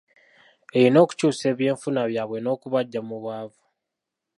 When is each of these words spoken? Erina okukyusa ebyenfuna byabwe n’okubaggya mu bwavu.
Erina 0.77 0.97
okukyusa 1.05 1.43
ebyenfuna 1.51 2.01
byabwe 2.11 2.37
n’okubaggya 2.41 3.01
mu 3.07 3.15
bwavu. 3.23 3.61